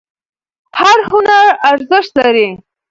[0.79, 2.47] هر هنر ارزښت لري.